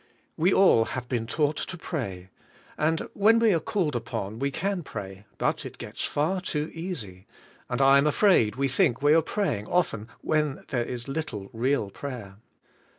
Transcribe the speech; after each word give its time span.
We 0.35 0.51
all 0.51 0.85
have 0.85 1.07
been 1.07 1.27
taught 1.27 1.57
to 1.57 1.77
pray, 1.77 2.31
and 2.75 3.07
v^'hen 3.15 3.39
we 3.39 3.53
are 3.53 3.59
called 3.59 3.95
upon 3.95 4.39
we 4.39 4.49
can 4.49 4.81
pray, 4.81 5.25
but 5.37 5.63
it 5.63 5.77
gets 5.77 6.03
far 6.03 6.41
too 6.41 6.71
easy, 6.73 7.27
and 7.69 7.79
I 7.83 7.99
am 7.99 8.07
afraid 8.07 8.55
we 8.55 8.67
think 8.67 9.03
we 9.03 9.13
are 9.13 9.21
praying 9.21 9.67
often 9.67 10.07
when 10.21 10.65
there 10.69 10.85
is 10.85 11.07
little 11.07 11.51
real 11.53 11.91
prayer. 11.91 12.37